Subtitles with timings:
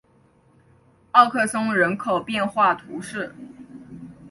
[1.11, 3.35] 奥克松人口变化图示